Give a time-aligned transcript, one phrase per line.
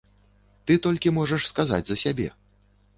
[0.65, 2.27] Ты толькі можаш сказаць за сябе.